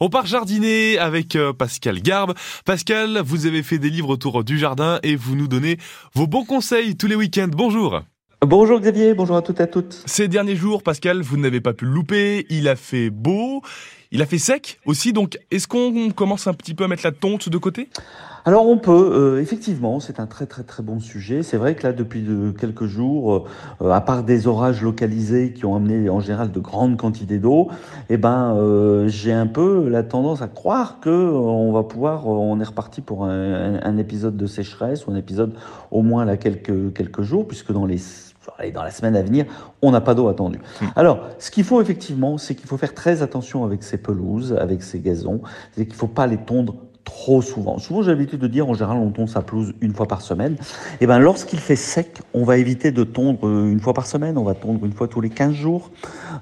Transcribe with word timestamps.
On 0.00 0.08
part 0.08 0.26
jardiner 0.26 0.98
avec 0.98 1.36
euh, 1.36 1.52
Pascal 1.52 2.00
Garbe. 2.00 2.34
Pascal, 2.64 3.20
vous 3.24 3.46
avez 3.46 3.62
fait 3.62 3.78
des 3.78 3.90
livres 3.90 4.10
autour 4.10 4.44
du 4.44 4.58
jardin 4.58 5.00
et 5.02 5.16
vous 5.16 5.34
nous 5.34 5.48
donnez 5.48 5.78
vos 6.14 6.26
bons 6.26 6.44
conseils 6.44 6.96
tous 6.96 7.06
les 7.06 7.16
week-ends. 7.16 7.48
Bonjour. 7.50 8.02
Bonjour 8.40 8.78
Xavier, 8.78 9.14
bonjour 9.14 9.36
à 9.36 9.42
toutes 9.42 9.58
et 9.58 9.64
à 9.64 9.66
toutes. 9.66 10.04
Ces 10.06 10.28
derniers 10.28 10.54
jours, 10.54 10.84
Pascal, 10.84 11.22
vous 11.22 11.36
n'avez 11.36 11.60
pas 11.60 11.72
pu 11.72 11.86
le 11.86 11.90
louper. 11.90 12.46
Il 12.50 12.68
a 12.68 12.76
fait 12.76 13.10
beau, 13.10 13.62
il 14.10 14.22
a 14.22 14.26
fait 14.26 14.38
sec 14.38 14.80
aussi. 14.86 15.12
Donc, 15.12 15.38
est-ce 15.50 15.68
qu'on 15.68 16.10
commence 16.10 16.46
un 16.46 16.54
petit 16.54 16.74
peu 16.74 16.84
à 16.84 16.88
mettre 16.88 17.04
la 17.04 17.12
tonte 17.12 17.48
de 17.48 17.58
côté? 17.58 17.88
Alors 18.44 18.66
on 18.66 18.78
peut, 18.78 19.10
euh, 19.12 19.42
effectivement, 19.42 20.00
c'est 20.00 20.20
un 20.20 20.26
très 20.26 20.46
très 20.46 20.62
très 20.62 20.82
bon 20.82 21.00
sujet. 21.00 21.42
C'est 21.42 21.58
vrai 21.58 21.74
que 21.74 21.86
là, 21.86 21.92
depuis 21.92 22.22
de, 22.22 22.50
quelques 22.50 22.86
jours, 22.86 23.46
euh, 23.82 23.90
à 23.90 24.00
part 24.00 24.22
des 24.22 24.46
orages 24.46 24.80
localisés 24.80 25.52
qui 25.52 25.66
ont 25.66 25.76
amené 25.76 26.08
en 26.08 26.20
général 26.20 26.50
de 26.50 26.58
grandes 26.58 26.96
quantités 26.96 27.36
d'eau, 27.38 27.68
eh 28.08 28.16
ben, 28.16 28.54
euh, 28.56 29.06
j'ai 29.06 29.32
un 29.32 29.46
peu 29.46 29.88
la 29.90 30.02
tendance 30.02 30.40
à 30.40 30.48
croire 30.48 30.98
que 31.00 31.10
on 31.10 31.72
va 31.72 31.82
pouvoir, 31.82 32.26
on 32.26 32.58
est 32.58 32.64
reparti 32.64 33.02
pour 33.02 33.26
un, 33.26 33.82
un, 33.82 33.96
épisode 33.98 34.38
de 34.38 34.46
sécheresse 34.46 35.06
ou 35.06 35.10
un 35.10 35.16
épisode 35.16 35.54
au 35.90 36.00
moins 36.00 36.24
là 36.24 36.38
quelques 36.38 36.94
quelques 36.94 37.22
jours, 37.22 37.46
puisque 37.46 37.72
dans 37.72 37.84
les 37.84 37.98
dans 38.72 38.82
la 38.82 38.90
semaine 38.90 39.16
à 39.16 39.22
venir, 39.22 39.46
on 39.82 39.90
n'a 39.90 40.00
pas 40.00 40.14
d'eau 40.14 40.28
attendue. 40.28 40.60
Hmm. 40.80 40.86
Alors, 40.96 41.20
ce 41.38 41.50
qu'il 41.50 41.64
faut 41.64 41.80
effectivement, 41.80 42.38
c'est 42.38 42.54
qu'il 42.54 42.66
faut 42.66 42.76
faire 42.76 42.94
très 42.94 43.22
attention 43.22 43.64
avec 43.64 43.82
ces 43.82 43.98
pelouses, 43.98 44.54
avec 44.54 44.82
ces 44.82 45.00
gazons, 45.00 45.40
c'est 45.72 45.84
qu'il 45.84 45.94
ne 45.94 45.98
faut 45.98 46.06
pas 46.08 46.26
les 46.26 46.38
tondre 46.38 46.74
trop 47.18 47.42
souvent. 47.42 47.78
Souvent, 47.78 48.02
j'ai 48.02 48.12
l'habitude 48.12 48.38
de 48.38 48.46
dire, 48.46 48.68
en 48.68 48.74
général, 48.74 48.98
on 48.98 49.10
tonde 49.10 49.28
sa 49.28 49.42
pelouse 49.42 49.74
une 49.80 49.92
fois 49.92 50.06
par 50.06 50.20
semaine. 50.22 50.52
Et 50.52 50.56
eh 51.00 51.06
ben, 51.08 51.18
lorsqu'il 51.18 51.58
fait 51.58 51.74
sec, 51.74 52.20
on 52.32 52.44
va 52.44 52.58
éviter 52.58 52.92
de 52.92 53.02
tondre 53.02 53.44
une 53.48 53.80
fois 53.80 53.92
par 53.92 54.06
semaine, 54.06 54.38
on 54.38 54.44
va 54.44 54.54
tondre 54.54 54.86
une 54.86 54.92
fois 54.92 55.08
tous 55.08 55.20
les 55.20 55.28
15 55.28 55.52
jours. 55.52 55.90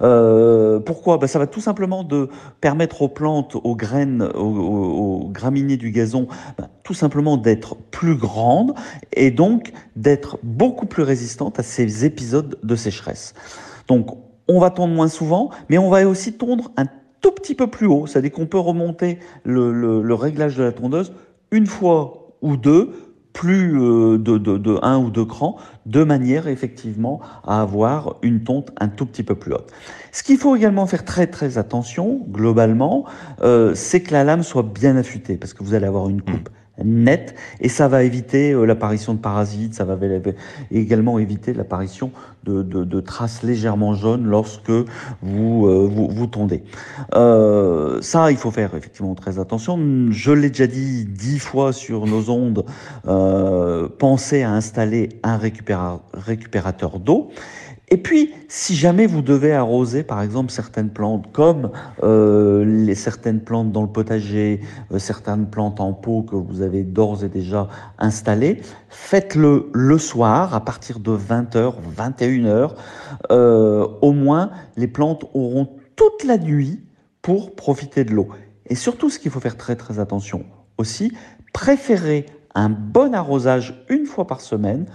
Euh, 0.03 0.79
pourquoi? 0.79 1.17
Ben, 1.17 1.29
Ça 1.29 1.39
va 1.39 1.47
tout 1.47 1.63
simplement 1.63 2.05
de 2.05 2.29
permettre 2.61 3.01
aux 3.01 3.09
plantes, 3.09 3.57
aux 3.57 3.75
graines, 3.75 4.23
aux, 4.23 5.31
graminées 5.33 5.79
du 5.79 5.93
gazon, 5.93 6.29
ben, 6.59 6.69
tout 6.83 6.95
simplement 6.95 7.39
d'être 7.39 7.77
plus 7.91 8.15
grandes 8.15 8.75
et 9.15 9.31
donc 9.31 9.73
d'être 9.97 10.39
beaucoup 10.43 10.87
plus 10.87 11.05
résistantes 11.05 11.59
à 11.59 11.63
ces 11.63 12.05
épisodes 12.05 12.59
de 12.63 12.77
sécheresse. 12.77 13.33
Donc, 13.89 14.11
on 14.47 14.61
va 14.61 14.69
tondre 14.69 14.93
moins 14.93 15.09
souvent, 15.09 15.51
mais 15.71 15.79
on 15.79 15.89
va 15.89 16.07
aussi 16.07 16.35
tondre 16.35 16.71
un 16.77 16.85
tout 17.27 17.33
petit 17.33 17.57
peu 17.57 17.67
plus 17.67 17.89
haut. 17.89 18.07
C'est-à-dire 18.07 18.31
qu'on 18.31 18.47
peut 18.47 18.59
remonter 18.59 19.19
le, 19.45 20.15
réglage 20.15 20.57
de 20.57 20.63
la 20.63 20.71
tondeuse 20.71 21.13
une 21.51 21.67
fois 21.67 22.37
ou 22.41 22.57
deux, 22.57 22.93
plus 23.33 23.81
euh, 23.81 24.17
de, 24.17 24.79
un 24.83 24.99
ou 24.99 25.11
deux 25.11 25.25
crans, 25.25 25.57
de 25.87 26.05
manière 26.05 26.47
effectivement 26.47 27.21
à 27.45 27.61
avoir 27.63 28.17
une 28.23 28.45
tonte 28.45 28.71
un 28.79 28.87
tout 28.87 29.07
petit 29.07 29.25
peu 29.25 29.35
plus 29.35 29.53
haute. 29.55 29.73
Ce 30.13 30.23
qu'il 30.23 30.39
faut 30.39 30.55
également 30.55 30.87
faire 30.87 31.05
très 31.05 31.27
très 31.27 31.59
attention, 31.59 32.25
globalement, 32.31 33.07
euh, 33.43 33.75
c'est 33.75 34.03
que 34.03 34.13
la 34.13 34.23
lame 34.23 34.45
soit 34.45 34.63
bien 34.63 34.97
affûtée, 34.97 35.37
parce 35.37 35.53
que 35.53 35.65
vous 35.65 35.75
allez 35.75 35.87
avoir 35.87 36.09
une 36.09 36.23
coupe 36.23 36.49
net 36.85 37.35
et 37.61 37.69
ça 37.69 37.89
va 37.89 38.03
éviter 38.03 38.53
euh, 38.53 38.65
l'apparition 38.65 39.15
de 39.15 39.19
parasites, 39.19 39.75
ça 39.75 39.85
va 39.85 39.97
également 40.71 41.19
éviter 41.19 41.55
l'apparition 41.55 42.13
de, 42.47 43.01
traces 43.01 43.43
légèrement 43.43 43.95
jaunes 43.95 44.25
lorsque 44.25 44.71
vous 45.23 45.67
euh, 45.67 45.89
vous, 45.91 46.09
vous, 46.09 46.27
tondez. 46.27 46.63
Euh, 47.15 48.01
ça, 48.03 48.31
il 48.31 48.37
faut 48.37 48.51
faire 48.51 48.75
effectivement 48.75 49.15
très 49.15 49.39
attention. 49.39 49.79
Je 50.11 50.33
l'ai 50.33 50.49
déjà 50.49 50.67
dit 50.67 51.05
dix 51.05 51.39
fois 51.39 51.73
sur 51.73 52.07
nos 52.07 52.31
ondes, 52.31 52.65
euh, 53.07 53.89
pensez 53.99 54.43
à 54.43 54.53
installer 54.53 55.09
un 55.23 55.39
récupérateur 55.39 56.99
d'eau. 56.99 57.31
Et 57.89 57.99
puis, 57.99 58.35
si 58.49 58.75
jamais 58.75 59.07
vous 59.07 59.23
devez 59.23 59.53
arroser, 59.53 60.03
par 60.03 60.21
exemple, 60.21 60.51
certaines 60.51 60.91
plantes, 60.91 61.31
comme 61.33 61.71
euh, 62.03 62.65
les 62.65 62.97
certaines 62.97 63.41
plantes 63.41 63.71
dans 63.71 63.83
le 63.83 63.89
potager, 63.89 64.61
euh, 64.93 64.99
certaines 64.99 65.49
plantes 65.49 65.81
en 65.81 65.93
pot 65.93 66.23
que 66.23 66.35
vous 66.35 66.63
avez 66.63 66.83
d'ores 66.83 67.23
et 67.23 67.29
déjà 67.29 67.69
installées, 67.99 68.61
faites-le 68.89 69.71
le 69.73 69.99
soir, 69.99 70.53
à 70.53 70.65
partir 70.65 70.99
de 70.99 71.13
20h, 71.13 71.75
21h. 71.97 72.73
Euh, 73.31 73.87
au 74.03 74.13
moins, 74.13 74.51
les 74.77 74.89
plantes 74.89 75.25
auront 75.33 75.69
toute 75.95 76.25
la 76.25 76.39
nuit 76.39 76.83
pour 77.23 77.55
profiter 77.55 78.05
de 78.05 78.13
l'eau. 78.13 78.29
Et 78.69 78.75
surtout, 78.75 79.11
ce 79.11 79.21
qu'il 79.21 79.31
faut 79.31 79.41
faire 79.41 79.57
très 79.57 79.77
très 79.77 80.01
attention 80.01 80.45
aussi, 80.77 81.13
préférez 81.53 82.27
un 82.57 82.69
bon 82.69 83.15
arrosage 83.15 83.85
une 83.89 84.07
fois 84.07 84.27
par 84.27 84.41
semaine 84.41 84.87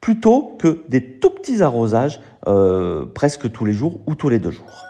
plutôt 0.00 0.56
que 0.58 0.82
des 0.88 1.18
tout 1.18 1.30
petits 1.30 1.62
arrosages 1.62 2.20
euh, 2.46 3.04
presque 3.06 3.50
tous 3.50 3.64
les 3.64 3.72
jours 3.72 4.00
ou 4.06 4.14
tous 4.14 4.28
les 4.28 4.38
deux 4.38 4.50
jours. 4.50 4.88